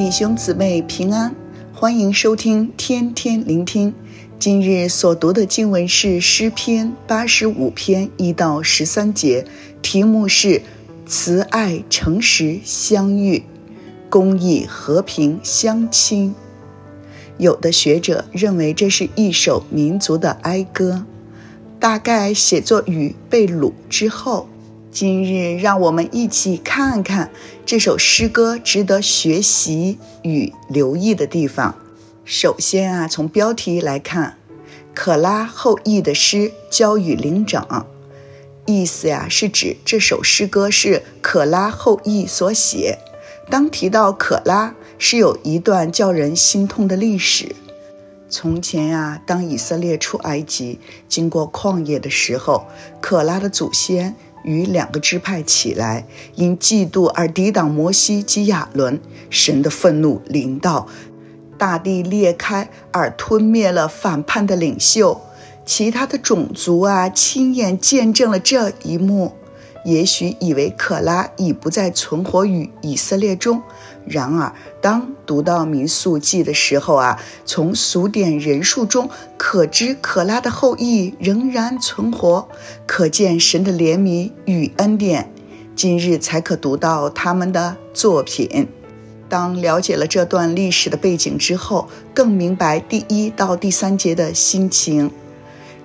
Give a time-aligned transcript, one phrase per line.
[0.00, 1.36] 弟兄姊妹平安，
[1.74, 3.92] 欢迎收听天天聆听。
[4.38, 9.44] 今日所读的经文是诗篇八十五篇一到十三节，
[9.82, 10.62] 题目是
[11.04, 13.42] 慈爱诚实相遇，
[14.08, 16.34] 公义和平相亲。
[17.36, 21.04] 有的学者认为这是一首民族的哀歌，
[21.78, 24.48] 大概写作于被掳之后。
[24.92, 27.30] 今日让我们一起看看
[27.64, 31.76] 这首诗歌值得学习与留意的地方。
[32.24, 34.36] 首先啊，从标题来看，
[34.92, 37.86] 可拉后裔的诗交与灵长，
[38.66, 42.98] 意思呀是指这首诗歌是可拉后裔所写。
[43.48, 47.54] 当提到可拉，是有一段叫人心痛的历史。
[48.28, 52.66] 从前呀，当以色列出埃及，经过旷野的时候，
[53.00, 54.16] 可拉的祖先。
[54.42, 60.86] 与两个支派起来，因嫉妒而抵挡摩西及亚伦，神的愤怒临到，
[61.58, 65.20] 大地裂开而吞灭了反叛的领袖。
[65.66, 69.34] 其他的种族啊，亲眼见证了这一幕。
[69.84, 73.62] 也许以为可拉已不再存活于以色列中，
[74.06, 82.48] 然而当读到民数记的时候啊，从数点人数中可知可拉的后裔仍然存活，
[82.86, 85.32] 可见神的怜悯与恩典。
[85.76, 88.68] 今日才可读到他们的作品。
[89.30, 95.10] 当了解了这段历史的背景之后，更明白第一到第三节的心情。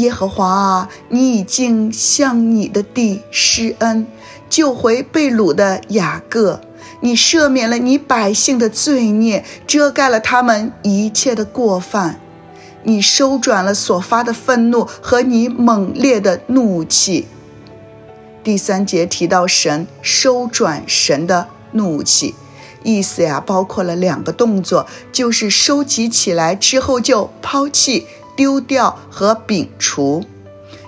[0.00, 4.06] 耶和华啊，你已经向你的地施恩，
[4.48, 6.60] 救回被掳的雅各。
[7.02, 12.20] 你赦免了你百姓的罪孽，遮盖了他们一切的过犯。
[12.82, 17.26] 你收转了所发的愤怒和你猛烈的怒气。
[18.42, 22.34] 第三节提到神收转神的怒气，
[22.82, 28.06] 意思呀，包括了两个动作，就是收集起来之后就抛弃。
[28.36, 30.24] 丢掉和摒除，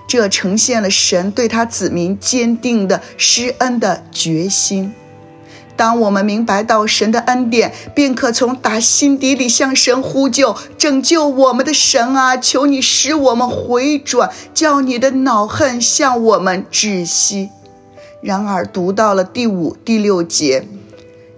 [0.07, 4.93] 这呈现了神对他子民坚定的施恩的决心。
[5.75, 17.49] 当我们明白到神的恩典，便可从打心底里向神呼救：拯救我们的神啊，求你使我们回转，叫你的恼恨向我们窒息。
[18.21, 20.67] 然而，读到了第五、第六节。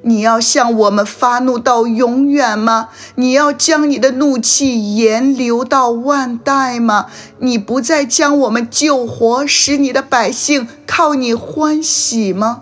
[0.07, 2.89] 你要向我们发怒到永远吗？
[3.15, 7.07] 你要将你的怒气延留到万代吗？
[7.39, 12.61] 你不再将我们救活，使你的百姓靠你欢喜吗？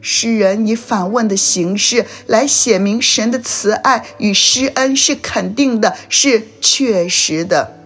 [0.00, 7.79] 诗人以反问的形式来写明神的慈爱与施恩是肯定的，是确实的。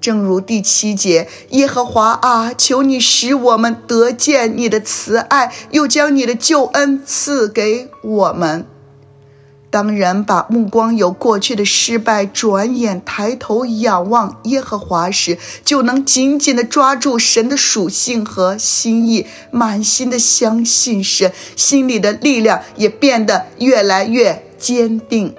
[0.00, 8.66] 正如第七节，耶和华啊，求你使我们得见你的慈爱，又将你的救恩赐给我们。
[9.72, 25.36] 当人把目光由过去的失败转眼抬头仰望耶和华时，就能紧紧地抓住神的属性和心意，满心的相信神，心里的力量也变得越来越坚定。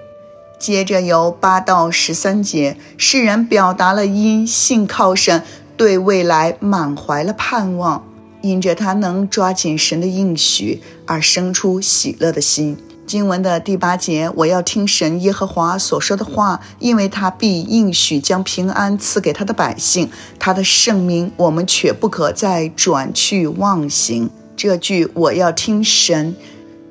[0.61, 5.41] 接着由八到十三节，诗人表达了因信靠神，
[5.75, 8.07] 对未来满怀了盼望，
[8.41, 12.77] 因着他能抓紧神的应许而生出喜乐的心。
[13.07, 24.29] 经文的第八节，我要听神耶和华所说的话，因为他必应许将平安赐给他的百姓，他的圣名我们却不可再转去忘形。
[24.55, 26.35] 这句我要听神。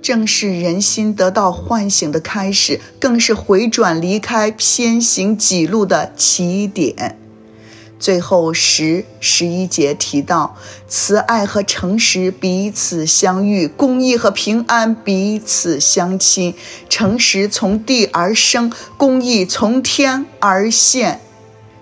[0.03, 7.17] 正是人心得到唤醒的开始，更是回转离开偏行己路的起点。
[7.99, 10.57] 最后十、十一节提到，
[10.89, 16.55] 慈爱和诚实彼此相遇，公义和平安彼此相亲。
[16.89, 21.21] 诚实从地而生，公义从天而现。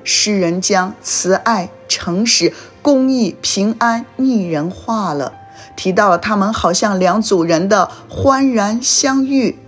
[0.03, 2.53] 诗人将慈爱、诚实、
[2.83, 5.35] 公义、平安拟人化了。
[5.77, 9.59] 提到了他们好像两组人的欢然相遇，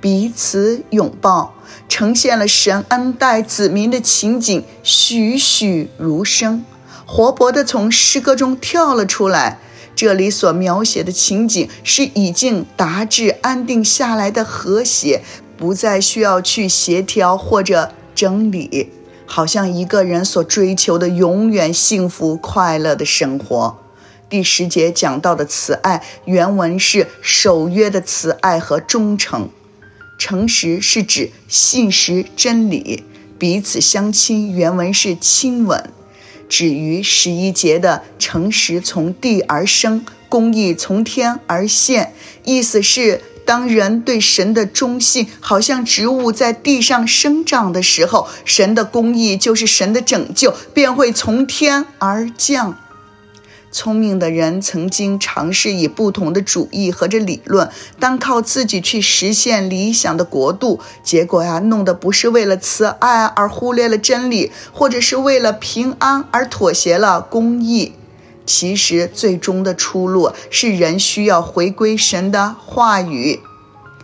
[0.00, 1.54] 彼此拥抱，
[1.88, 6.64] 呈现了神恩待子民的情景，栩栩如生，
[7.06, 9.58] 活泼地从诗歌中跳了出来。
[9.96, 15.22] 这里所描写的情景是已经达至安定下来的和谐，
[15.56, 18.90] 不再需要去协调或者整理，
[19.24, 23.83] 好像一个人所追求的永远幸福快乐的生活。
[24.34, 29.42] 第十节讲到的慈爱，原文是守约的慈爱和忠诚；
[30.18, 33.04] 诚实是指信实真理；
[33.38, 35.88] 彼此相亲，原文是亲吻。
[36.48, 52.80] 止于十一节的诚实从地而生，公义从天而现，意思是当人对神的忠信好像植物在地上生长的时候，神的公义就是神的拯救，便会从天而降。
[53.74, 57.68] 聪明的人曾经尝试以不同的主义和这理论，
[57.98, 67.94] 单靠自己去实现理想的国度，结果呀，弄得不是为了慈爱而忽略了真理，或者是为了平安而妥协了公义。
[68.46, 73.40] 其实最终的出路是人需要回归神的话语，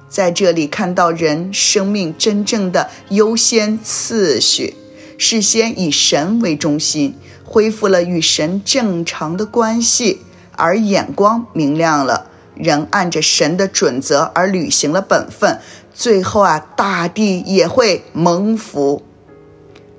[0.09, 4.75] 在这里看到人生命真正的优先次序，
[5.21, 7.15] 事先以神为中心。
[7.45, 10.21] 恢复了与神正常的关系，
[10.53, 15.59] 而眼光明亮了，人按着神的准则而履行了本分，
[15.93, 19.03] 最后啊，大地也会蒙福。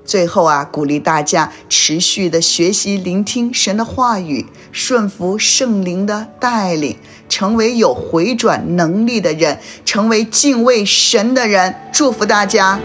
[0.05, 6.97] 最后啊，鼓励大家持续的学习聆听神的话语，顺服圣灵的带领，
[7.27, 11.75] 成为有回转能力的人，成为敬畏神的人。
[11.91, 12.79] 祝福大家。